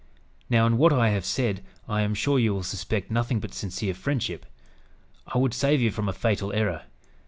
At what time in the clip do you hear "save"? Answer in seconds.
5.53-5.79